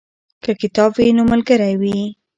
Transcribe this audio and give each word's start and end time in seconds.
که 0.43 0.51
کتاب 0.61 0.89
وي 0.97 1.07
نو 1.17 1.23
ملګری 1.31 1.73
وي. 1.81 1.99